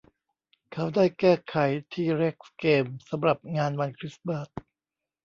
[0.73, 1.55] เขาได้แก้ไข
[1.91, 4.47] ทีเร็กซ์เกมสำหรับงานวันคริสต์มาส